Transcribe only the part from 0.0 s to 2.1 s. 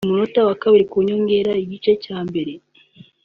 Ku munota wa kabiri ku nyongera y’igice